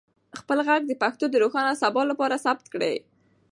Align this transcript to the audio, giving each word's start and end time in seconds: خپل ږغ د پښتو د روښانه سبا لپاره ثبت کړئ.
خپل 0.39 0.57
ږغ 0.67 0.81
د 0.89 0.93
پښتو 1.01 1.25
د 1.29 1.35
روښانه 1.43 1.73
سبا 1.81 2.01
لپاره 2.11 2.41
ثبت 2.45 2.65
کړئ. 2.73 2.95